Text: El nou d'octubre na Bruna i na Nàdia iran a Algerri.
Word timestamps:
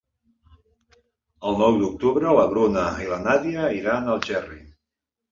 El 1.49 1.59
nou 1.59 1.75
d'octubre 1.81 2.33
na 2.37 2.45
Bruna 2.53 2.85
i 3.03 3.09
na 3.11 3.19
Nàdia 3.27 3.67
iran 3.81 4.07
a 4.09 4.15
Algerri. 4.15 4.59